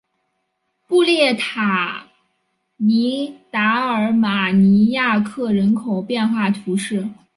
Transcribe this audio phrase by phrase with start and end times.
[0.87, 2.07] 布列塔
[2.77, 7.07] 尼达尔马尼亚克人口变化图示